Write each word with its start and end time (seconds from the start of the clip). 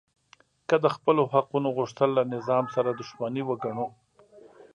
که 0.67 0.75
د 0.83 0.85
خپلو 0.95 1.21
حقونو 1.33 1.69
غوښتل 1.77 2.09
له 2.17 2.23
نظام 2.35 2.65
سره 2.75 2.89
دښمني 2.99 3.43
وګڼو 3.45 3.87